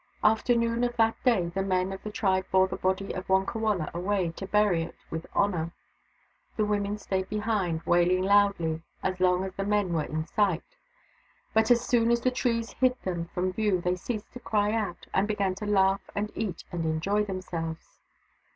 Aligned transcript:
After 0.23 0.55
noon 0.55 0.83
of 0.83 0.97
that 0.97 1.15
day 1.23 1.49
the 1.53 1.61
men 1.61 1.93
of 1.93 2.01
the 2.01 2.09
tribe 2.09 2.47
bore 2.49 2.67
the 2.67 2.75
body 2.75 3.13
of 3.13 3.27
Wonkawala 3.27 3.91
away, 3.93 4.31
to 4.31 4.47
bury 4.47 4.81
it 4.81 4.95
with 5.11 5.27
honour. 5.35 5.73
The 6.57 6.65
women 6.65 6.97
stayed 6.97 7.29
behind, 7.29 7.83
wailing 7.83 8.23
loudly 8.23 8.81
as 9.03 9.19
long 9.19 9.43
as 9.45 9.53
the 9.53 9.63
men 9.63 9.93
were 9.93 10.05
in 10.05 10.25
sight; 10.25 10.63
but 11.53 11.69
as 11.69 11.81
soon 11.85 12.09
as 12.09 12.21
the 12.21 12.31
trees 12.31 12.71
hid 12.71 12.99
them 13.03 13.27
from 13.35 13.53
view 13.53 13.79
they 13.79 13.95
ceased 13.95 14.31
to 14.33 14.39
cry 14.39 14.73
out, 14.73 15.05
and 15.13 15.27
began 15.27 15.53
to 15.53 15.67
laugh 15.67 16.01
and 16.15 16.31
eat 16.33 16.63
and 16.71 16.83
enjoy 16.83 17.23
themselves. 17.23 17.99